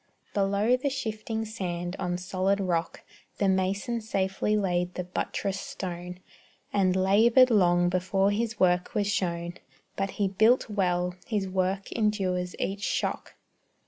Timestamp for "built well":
10.27-11.13